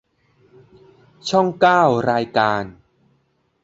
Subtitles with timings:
[1.29, 2.63] ช่องเก้า รายการ